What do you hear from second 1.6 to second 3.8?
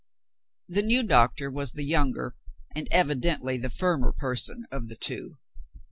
the younger, and evidently the